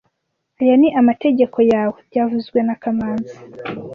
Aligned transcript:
Aya 0.61 0.73
ni 0.79 0.89
amategeko 1.01 1.57
yawe 1.71 1.91
byavuzwe 2.07 2.59
na 2.67 2.75
kamanzi 2.81 3.35